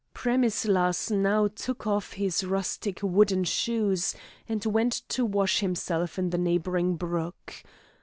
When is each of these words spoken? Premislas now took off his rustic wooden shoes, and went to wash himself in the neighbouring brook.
Premislas 0.15 1.11
now 1.11 1.47
took 1.47 1.85
off 1.85 2.13
his 2.13 2.43
rustic 2.43 3.01
wooden 3.03 3.43
shoes, 3.43 4.15
and 4.49 4.65
went 4.65 5.03
to 5.09 5.23
wash 5.23 5.59
himself 5.59 6.17
in 6.17 6.31
the 6.31 6.39
neighbouring 6.39 6.95
brook. 6.95 7.63